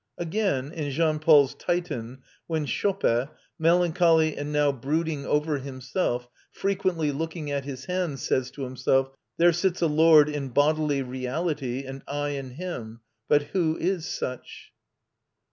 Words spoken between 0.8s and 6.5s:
Jean Paul's "Titan," when Schoppe, melancholy and now brooding over himself,